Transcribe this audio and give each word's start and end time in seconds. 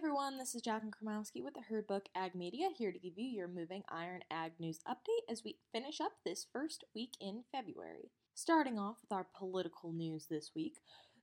everyone, 0.00 0.38
this 0.38 0.54
is 0.54 0.62
Jaclyn 0.62 0.90
Krymowski 0.90 1.44
with 1.44 1.52
the 1.52 1.60
Herd 1.60 1.86
Book 1.86 2.08
Ag 2.14 2.34
Media 2.34 2.70
here 2.74 2.90
to 2.90 2.98
give 2.98 3.18
you 3.18 3.26
your 3.26 3.48
moving 3.48 3.82
iron 3.90 4.22
ag 4.30 4.52
news 4.58 4.78
update 4.88 5.30
as 5.30 5.44
we 5.44 5.58
finish 5.72 6.00
up 6.00 6.12
this 6.24 6.46
first 6.50 6.84
week 6.94 7.18
in 7.20 7.42
February. 7.52 8.10
Starting 8.32 8.78
off 8.78 8.96
with 9.02 9.12
our 9.12 9.26
political 9.36 9.92
news 9.92 10.24
this 10.30 10.52
week, 10.56 10.78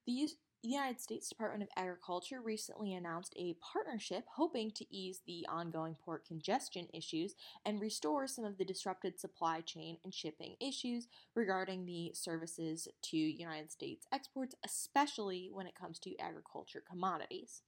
the 0.05 0.28
United 0.62 1.02
States 1.02 1.28
Department 1.28 1.63
of 1.63 1.70
Agriculture 1.76 2.40
recently 2.40 2.94
announced 2.94 3.34
a 3.36 3.55
partnership 3.74 4.26
hoping 4.36 4.70
to 4.70 4.86
ease 4.96 5.21
the 5.25 5.44
ongoing 5.50 5.96
port 5.96 6.23
congestion 6.23 6.86
issues 6.94 7.34
and 7.66 7.82
restore 7.82 8.28
some 8.28 8.46
of 8.46 8.59
the 8.59 8.66
disrupted 8.66 9.20
supply 9.20 9.59
chain 9.59 9.98
and 10.04 10.14
shipping 10.14 10.55
issues 10.62 11.07
regarding 11.34 11.88
the 11.88 12.12
services 12.14 12.88
to 13.02 13.18
United 13.18 13.71
States 13.71 14.05
exports, 14.14 14.54
especially 14.64 15.50
when 15.52 15.66
it 15.66 15.73
comes 15.73 15.98
to 15.98 16.16
agriculture 16.20 16.84
commodities. 16.88 17.64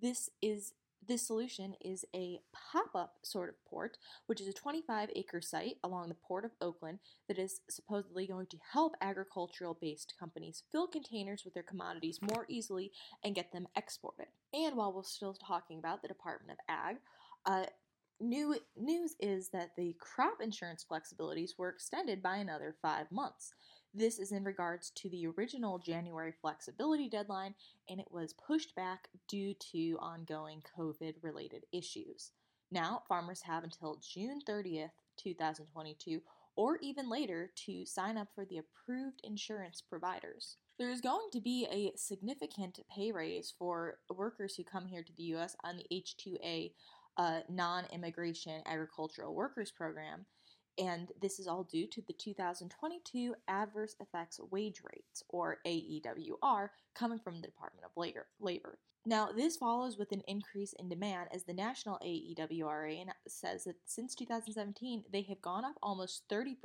This 0.00 0.30
is 0.40 0.72
this 1.06 1.26
solution 1.26 1.74
is 1.80 2.04
a 2.14 2.38
pop 2.52 2.94
up 2.94 3.14
sort 3.22 3.48
of 3.48 3.54
port, 3.64 3.96
which 4.26 4.40
is 4.40 4.46
a 4.46 4.52
25 4.52 5.08
acre 5.16 5.40
site 5.40 5.76
along 5.82 6.08
the 6.08 6.14
Port 6.14 6.44
of 6.44 6.52
Oakland 6.60 6.98
that 7.26 7.38
is 7.38 7.60
supposedly 7.70 8.26
going 8.26 8.46
to 8.46 8.58
help 8.72 8.94
agricultural 9.00 9.78
based 9.80 10.14
companies 10.18 10.62
fill 10.70 10.86
containers 10.86 11.44
with 11.44 11.54
their 11.54 11.62
commodities 11.62 12.20
more 12.22 12.44
easily 12.48 12.92
and 13.24 13.34
get 13.34 13.50
them 13.50 13.66
exported. 13.76 14.26
And 14.52 14.76
while 14.76 14.92
we're 14.92 15.02
still 15.02 15.34
talking 15.34 15.78
about 15.78 16.02
the 16.02 16.08
Department 16.08 16.52
of 16.52 16.64
Ag, 16.68 16.96
uh, 17.46 17.66
new 18.20 18.56
news 18.76 19.14
is 19.18 19.48
that 19.48 19.70
the 19.76 19.96
crop 19.98 20.38
insurance 20.42 20.84
flexibilities 20.88 21.52
were 21.58 21.70
extended 21.70 22.22
by 22.22 22.36
another 22.36 22.76
five 22.82 23.10
months. 23.10 23.54
This 23.92 24.20
is 24.20 24.30
in 24.30 24.44
regards 24.44 24.90
to 24.96 25.10
the 25.10 25.26
original 25.26 25.78
January 25.78 26.32
flexibility 26.40 27.08
deadline, 27.08 27.56
and 27.88 27.98
it 27.98 28.12
was 28.12 28.32
pushed 28.32 28.76
back 28.76 29.08
due 29.26 29.52
to 29.72 29.98
ongoing 30.00 30.62
COVID 30.78 31.14
related 31.22 31.66
issues. 31.72 32.30
Now, 32.70 33.02
farmers 33.08 33.42
have 33.42 33.64
until 33.64 34.00
June 34.00 34.40
30th, 34.48 34.92
2022, 35.16 36.22
or 36.54 36.78
even 36.80 37.10
later, 37.10 37.50
to 37.66 37.84
sign 37.84 38.16
up 38.16 38.28
for 38.32 38.44
the 38.44 38.58
approved 38.58 39.22
insurance 39.24 39.82
providers. 39.82 40.56
There 40.78 40.90
is 40.90 41.00
going 41.00 41.28
to 41.32 41.40
be 41.40 41.66
a 41.68 41.96
significant 41.96 42.78
pay 42.94 43.10
raise 43.10 43.52
for 43.58 43.98
workers 44.08 44.54
who 44.54 44.62
come 44.62 44.86
here 44.86 45.02
to 45.02 45.12
the 45.16 45.24
U.S. 45.34 45.56
on 45.64 45.76
the 45.76 45.86
H2A 45.92 46.72
uh, 47.16 47.40
non 47.48 47.86
immigration 47.92 48.62
agricultural 48.66 49.34
workers 49.34 49.72
program 49.72 50.26
and 50.78 51.12
this 51.20 51.38
is 51.38 51.46
all 51.46 51.64
due 51.64 51.86
to 51.88 52.02
the 52.06 52.12
2022 52.12 53.34
Adverse 53.48 53.96
Effects 54.00 54.40
Wage 54.50 54.80
Rates, 54.84 55.22
or 55.28 55.58
AEWR, 55.66 56.68
coming 56.94 57.18
from 57.18 57.40
the 57.40 57.48
Department 57.48 57.84
of 57.84 57.96
Labor. 58.40 58.78
Now, 59.06 59.30
this 59.32 59.56
follows 59.56 59.96
with 59.96 60.12
an 60.12 60.22
increase 60.28 60.74
in 60.74 60.90
demand 60.90 61.30
as 61.32 61.44
the 61.44 61.54
national 61.54 61.98
AEWRA 62.04 63.06
says 63.26 63.64
that 63.64 63.76
since 63.86 64.14
2017 64.14 65.04
they 65.10 65.22
have 65.22 65.40
gone 65.40 65.64
up 65.64 65.76
almost 65.82 66.28
30%, 66.28 66.56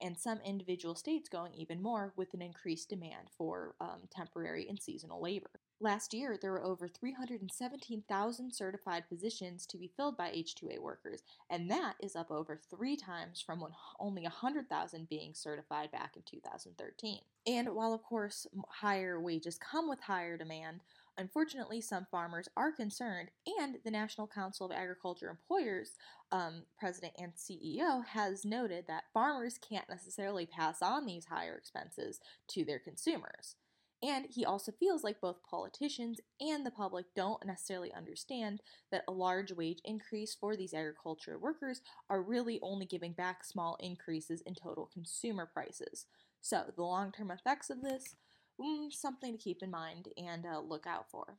and 0.00 0.16
some 0.16 0.40
individual 0.42 0.94
states 0.94 1.28
going 1.28 1.52
even 1.54 1.82
more 1.82 2.14
with 2.16 2.32
an 2.32 2.40
increased 2.40 2.88
demand 2.88 3.28
for 3.36 3.74
um, 3.80 4.00
temporary 4.10 4.68
and 4.70 4.80
seasonal 4.80 5.22
labor. 5.22 5.60
Last 5.82 6.12
year, 6.12 6.36
there 6.36 6.52
were 6.52 6.62
over 6.62 6.86
317,000 6.86 8.52
certified 8.52 9.08
positions 9.08 9.64
to 9.64 9.78
be 9.78 9.90
filled 9.96 10.14
by 10.14 10.28
H2A 10.30 10.78
workers, 10.78 11.22
and 11.48 11.70
that 11.70 11.94
is 12.00 12.14
up 12.14 12.30
over 12.30 12.60
three 12.68 12.98
times 12.98 13.40
from 13.40 13.64
only 13.98 14.24
100,000 14.24 15.08
being 15.08 15.32
certified 15.32 15.90
back 15.90 16.16
in 16.16 16.22
2013. 16.26 17.20
And 17.46 17.70
while, 17.70 17.94
of 17.94 18.02
course, 18.02 18.46
higher 18.68 19.18
wages 19.18 19.58
come 19.58 19.88
with 19.88 20.00
higher 20.00 20.36
demand, 20.36 20.80
unfortunately, 21.16 21.80
some 21.80 22.06
farmers 22.10 22.50
are 22.58 22.72
concerned, 22.72 23.30
and 23.58 23.78
the 23.82 23.90
National 23.90 24.26
Council 24.26 24.66
of 24.66 24.72
Agriculture 24.72 25.30
Employers 25.30 25.92
um, 26.30 26.64
president 26.78 27.14
and 27.18 27.32
CEO 27.36 28.04
has 28.04 28.44
noted 28.44 28.84
that 28.86 29.04
farmers 29.14 29.56
can't 29.56 29.88
necessarily 29.88 30.44
pass 30.44 30.82
on 30.82 31.06
these 31.06 31.24
higher 31.24 31.54
expenses 31.56 32.20
to 32.48 32.66
their 32.66 32.78
consumers. 32.78 33.56
And 34.02 34.26
he 34.30 34.46
also 34.46 34.72
feels 34.72 35.04
like 35.04 35.20
both 35.20 35.42
politicians 35.42 36.20
and 36.40 36.64
the 36.64 36.70
public 36.70 37.06
don't 37.14 37.44
necessarily 37.44 37.92
understand 37.92 38.62
that 38.90 39.04
a 39.06 39.12
large 39.12 39.52
wage 39.52 39.80
increase 39.84 40.34
for 40.34 40.56
these 40.56 40.72
agriculture 40.72 41.38
workers 41.38 41.82
are 42.08 42.22
really 42.22 42.58
only 42.62 42.86
giving 42.86 43.12
back 43.12 43.44
small 43.44 43.76
increases 43.78 44.40
in 44.46 44.54
total 44.54 44.88
consumer 44.90 45.44
prices. 45.52 46.06
So, 46.40 46.72
the 46.74 46.82
long 46.82 47.12
term 47.12 47.30
effects 47.30 47.68
of 47.68 47.82
this, 47.82 48.16
mm, 48.58 48.90
something 48.90 49.32
to 49.32 49.42
keep 49.42 49.62
in 49.62 49.70
mind 49.70 50.08
and 50.16 50.46
uh, 50.46 50.60
look 50.60 50.86
out 50.86 51.10
for. 51.10 51.36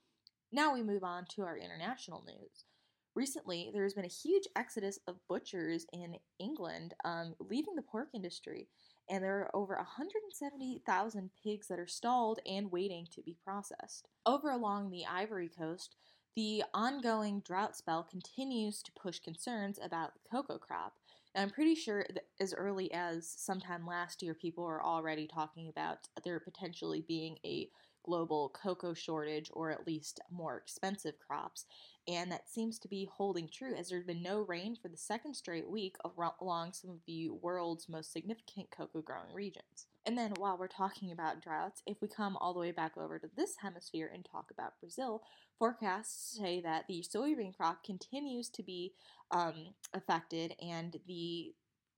Now 0.52 0.74
we 0.74 0.84
move 0.84 1.04
on 1.04 1.26
to 1.36 1.44
our 1.44 1.58
international 1.58 2.24
news. 2.28 2.66
Recently, 3.16 3.70
there 3.74 3.84
has 3.84 3.94
been 3.94 4.06
a 4.06 4.08
huge 4.08 4.48
exodus 4.56 5.00
of 5.08 5.18
butchers 5.28 5.86
in 5.92 6.16
England 6.40 6.94
um, 7.04 7.36
leaving 7.40 7.76
the 7.76 7.82
pork 7.82 8.10
industry 8.14 8.68
and 9.12 9.22
there 9.22 9.40
are 9.40 9.56
over 9.56 9.76
170,000 9.76 11.30
pigs 11.44 11.68
that 11.68 11.80
are 11.80 11.88
stalled 11.88 12.40
and 12.46 12.72
waiting 12.72 13.06
to 13.14 13.22
be 13.22 13.36
processed. 13.44 14.08
Over 14.26 14.52
along 14.52 14.90
the 14.90 15.06
Ivory 15.06 15.50
Coast, 15.50 15.98
the 16.34 16.64
ongoing 16.74 17.42
drought 17.46 17.76
spell 17.76 18.04
continues 18.10 18.82
to 18.84 18.92
push 18.94 19.20
concerns 19.20 19.80
about 19.84 20.14
the 20.14 20.22
cocoa 20.32 20.58
crop. 20.58 20.94
And 21.36 21.44
I'm 21.44 21.50
pretty 21.50 21.76
sure 21.76 22.06
as 22.40 22.54
early 22.54 22.92
as 22.94 23.34
sometime 23.38 23.86
last 23.86 24.24
year, 24.24 24.34
people 24.34 24.64
were 24.64 24.84
already 24.84 25.28
talking 25.28 25.68
about 25.68 26.08
there 26.24 26.40
potentially 26.40 27.04
being 27.06 27.38
a 27.46 27.68
global 28.04 28.50
cocoa 28.50 28.94
shortage 28.94 29.50
or 29.54 29.72
at 29.72 29.88
least 29.88 30.20
more 30.32 30.58
expensive 30.58 31.16
crops 31.20 31.66
and 32.08 32.32
that 32.32 32.50
seems 32.50 32.80
to 32.80 32.88
be 32.88 33.08
holding 33.16 33.48
true 33.48 33.76
as 33.76 33.90
there's 33.90 34.06
been 34.06 34.24
no 34.24 34.40
rain 34.40 34.76
for 34.76 34.88
the 34.88 34.98
second 34.98 35.36
straight 35.36 35.70
week 35.70 35.96
along 36.42 36.74
some 36.74 36.90
of 36.90 36.98
the 37.06 37.30
world's 37.30 37.88
most 37.88 38.12
significant 38.12 38.72
cocoa 38.72 39.02
growing 39.02 39.34
regions. 39.34 39.86
And 40.08 40.18
then, 40.18 40.34
while 40.38 40.58
we're 40.58 40.68
talking 40.68 41.12
about 41.12 41.44
droughts, 41.44 41.84
if 41.86 42.02
we 42.02 42.08
come 42.08 42.36
all 42.38 42.54
the 42.54 42.60
way 42.60 42.72
back 42.72 42.98
over 42.98 43.20
to 43.20 43.30
this 43.38 43.58
hemisphere 43.62 44.10
and 44.12 44.26
talk 44.26 44.50
about 44.50 44.80
Brazil, 44.80 45.22
forecasts 45.60 46.40
say 46.40 46.60
that 46.62 46.86
the 46.88 47.04
soybean 47.04 47.56
crop 47.56 47.84
continues 47.84 48.50
to 48.50 48.64
be 48.64 48.94
um, 49.30 49.76
affected 49.94 50.56
and 50.60 51.00
the 51.08 51.54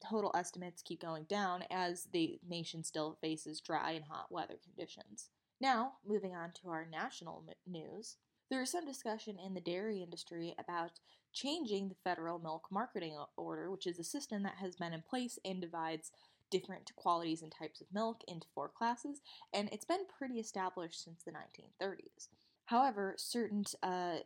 total 0.06 0.32
estimates 0.36 0.82
keep 0.82 1.02
going 1.02 1.24
down 1.24 1.64
as 1.72 2.10
the 2.12 2.38
nation 2.46 2.84
still 2.84 3.18
faces 3.22 3.62
dry 3.62 3.92
and 3.92 4.04
hot 4.04 4.30
weather 4.30 4.56
conditions. 4.62 5.30
Now, 5.64 5.94
moving 6.06 6.36
on 6.36 6.52
to 6.62 6.70
our 6.72 6.86
national 6.86 7.46
news. 7.66 8.18
There 8.50 8.62
is 8.62 8.70
some 8.70 8.86
discussion 8.86 9.38
in 9.40 9.54
the 9.54 9.62
dairy 9.62 10.04
industry 10.04 10.54
about 10.60 11.00
changing 11.32 11.88
the 11.88 11.96
federal 12.04 12.38
milk 12.38 12.68
marketing 12.70 13.18
order, 13.38 13.72
which 13.72 13.88
is 13.88 13.98
a 13.98 14.04
system 14.04 14.44
that 14.44 14.58
has 14.60 14.76
been 14.76 14.92
in 14.92 15.04
place 15.10 15.40
and 15.46 15.62
divides 15.62 16.12
different 16.52 16.94
qualities 16.98 17.42
and 17.42 17.50
types 17.50 17.80
of 17.80 17.88
milk 17.94 18.26
into 18.28 18.46
four 18.54 18.68
classes, 18.68 19.22
and 19.54 19.70
it's 19.72 19.86
been 19.86 20.06
pretty 20.18 20.38
established 20.38 21.02
since 21.02 21.24
the 21.24 21.32
1930s. 21.32 22.28
However, 22.66 23.16
certain 23.18 23.64
uh, 23.82 24.18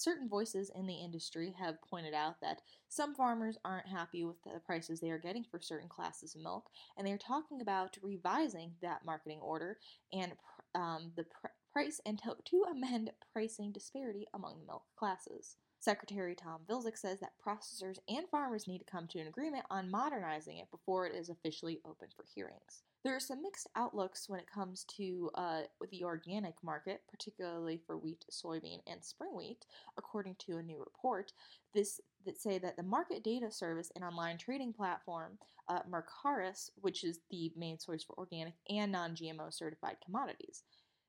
certain 0.00 0.28
voices 0.28 0.70
in 0.74 0.86
the 0.86 0.94
industry 0.94 1.54
have 1.58 1.82
pointed 1.82 2.14
out 2.14 2.40
that 2.40 2.62
some 2.88 3.14
farmers 3.14 3.58
aren't 3.64 3.86
happy 3.86 4.24
with 4.24 4.42
the 4.44 4.60
prices 4.64 5.00
they 5.00 5.10
are 5.10 5.18
getting 5.18 5.44
for 5.44 5.60
certain 5.60 5.88
classes 5.88 6.34
of 6.34 6.42
milk, 6.42 6.70
and 6.96 7.06
they're 7.06 7.18
talking 7.18 7.60
about 7.60 7.96
revising 8.02 8.72
that 8.82 9.04
marketing 9.04 9.40
order 9.40 9.78
and 10.12 10.32
um, 10.74 11.12
the 11.16 11.24
pr- 11.24 11.48
price 11.72 12.00
and 12.04 12.18
to, 12.18 12.36
to 12.44 12.64
amend 12.70 13.10
pricing 13.32 13.72
disparity 13.72 14.26
among 14.34 14.60
the 14.60 14.66
milk 14.66 14.84
classes. 14.98 15.56
Secretary 15.80 16.34
Tom 16.34 16.60
Vilsack 16.68 16.98
says 16.98 17.20
that 17.20 17.32
processors 17.44 17.96
and 18.06 18.28
farmers 18.30 18.68
need 18.68 18.80
to 18.80 18.84
come 18.84 19.08
to 19.08 19.18
an 19.18 19.26
agreement 19.26 19.64
on 19.70 19.90
modernizing 19.90 20.58
it 20.58 20.70
before 20.70 21.06
it 21.06 21.14
is 21.14 21.30
officially 21.30 21.80
open 21.86 22.08
for 22.14 22.26
hearings. 22.34 22.82
There 23.02 23.16
are 23.16 23.20
some 23.20 23.40
mixed 23.40 23.66
outlooks 23.76 24.28
when 24.28 24.40
it 24.40 24.50
comes 24.52 24.84
to 24.98 25.30
uh, 25.34 25.62
the 25.90 26.04
organic 26.04 26.62
market, 26.62 27.00
particularly 27.10 27.80
for 27.86 27.96
wheat, 27.96 28.26
soybean, 28.30 28.80
and 28.86 29.02
spring 29.02 29.34
wheat, 29.34 29.64
according 29.96 30.36
to 30.40 30.58
a 30.58 30.62
new 30.62 30.78
report. 30.78 31.32
This 31.72 31.98
that 32.26 32.38
say 32.38 32.58
that 32.58 32.76
the 32.76 32.82
market 32.82 33.24
data 33.24 33.50
service 33.50 33.90
and 33.94 34.04
online 34.04 34.36
trading 34.36 34.74
platform 34.74 35.38
uh, 35.70 35.80
Mercaris, 35.88 36.70
which 36.82 37.04
is 37.04 37.20
the 37.30 37.52
main 37.56 37.78
source 37.78 38.04
for 38.04 38.18
organic 38.18 38.54
and 38.68 38.92
non-GMO 38.92 39.54
certified 39.54 39.96
commodities, 40.04 40.64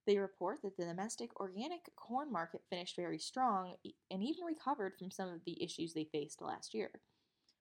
they 0.07 0.18
report 0.18 0.62
that 0.63 0.77
the 0.77 0.86
domestic 0.86 1.39
organic 1.39 1.89
corn 1.95 2.31
market 2.31 2.62
finished 2.69 2.95
very 2.95 3.19
strong 3.19 3.75
and 4.09 4.24
even 4.24 4.45
recovered 4.45 4.94
from 4.98 5.12
some 5.12 5.30
of 5.30 5.42
the 5.45 5.62
issues 5.63 5.94
they 5.94 6.09
faced 6.12 6.42
last 6.42 6.74
year. 6.74 6.89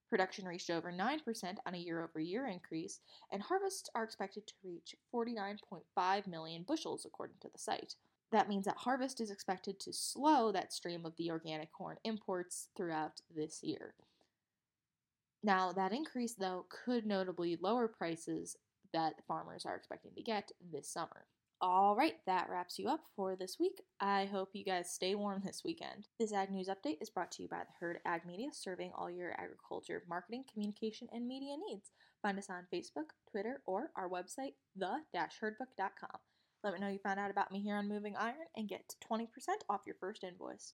Production 0.09 0.47
reached 0.47 0.71
over 0.71 0.91
9% 0.91 1.57
on 1.67 1.75
a 1.75 1.79
year 1.79 2.03
over 2.03 2.19
year 2.19 2.47
increase, 2.47 3.01
and 3.31 3.41
harvests 3.41 3.89
are 3.95 4.03
expected 4.03 4.47
to 4.47 4.55
reach 4.65 4.97
49.5 5.15 6.27
million 6.27 6.65
bushels, 6.67 7.05
according 7.07 7.37
to 7.43 7.49
the 7.53 7.59
site. 7.59 7.95
That 8.33 8.49
means 8.49 8.65
that 8.65 8.77
harvest 8.77 9.21
is 9.21 9.31
expected 9.31 9.79
to 9.81 9.93
slow 9.93 10.51
that 10.51 10.73
stream 10.73 11.07
of 11.07 11.17
the 11.17 11.31
organic 11.31 11.73
corn 11.73 11.97
imports 12.05 12.69
throughout 12.77 13.21
this 13.35 13.63
year. 13.63 13.95
Now, 15.43 15.73
that 15.73 15.93
increase, 15.93 16.35
though, 16.35 16.67
could 16.85 17.07
notably 17.07 17.57
lower 17.61 17.87
prices 17.87 18.57
that 18.93 19.25
farmers 19.29 19.65
are 19.65 19.77
expecting 19.77 20.13
to 20.17 20.23
get 20.23 20.51
this 20.73 20.89
summer. 20.89 21.27
All 21.63 21.95
right, 21.95 22.15
that 22.25 22.49
wraps 22.49 22.79
you 22.79 22.89
up 22.89 23.01
for 23.15 23.37
this 23.37 23.59
week. 23.61 23.83
I 24.01 24.25
hope 24.25 24.49
you 24.55 24.65
guys 24.65 24.91
stay 24.91 25.15
warm 25.15 25.43
this 25.45 25.61
weekend. 25.63 26.09
This 26.19 26.33
Ag 26.33 26.51
News 26.51 26.69
Update 26.69 27.03
is 27.03 27.11
brought 27.11 27.31
to 27.33 27.43
you 27.43 27.49
by 27.51 27.59
the 27.59 27.75
Herd 27.79 27.99
Ag 28.07 28.25
Media, 28.25 28.49
serving 28.51 28.93
all 28.95 29.11
your 29.11 29.33
agriculture, 29.39 30.03
marketing, 30.09 30.45
communication, 30.51 31.09
and 31.13 31.29
media 31.29 31.57
needs. 31.69 31.91
Find 32.23 32.39
us 32.39 32.49
on 32.49 32.67
Facebook, 32.73 33.11
Twitter, 33.31 33.61
or 33.67 33.91
our 33.95 34.09
website, 34.09 34.55
the-herdbook.com. 34.75 36.21
Let 36.65 36.73
me 36.73 36.81
know 36.81 36.89
you 36.89 36.99
found 36.99 37.21
out 37.21 37.31
about 37.31 37.53
me 37.53 37.61
here 37.61 37.77
on 37.77 37.89
Moving 37.89 38.17
Iron 38.17 38.37
and 38.57 38.67
get 38.67 38.95
20% 39.11 39.27
off 39.69 39.83
your 39.87 39.97
first 40.01 40.25
invoice. 40.25 40.69